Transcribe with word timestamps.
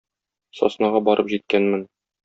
Саснага 0.61 1.03
барып 1.11 1.33
җиткәнмен. 1.37 1.89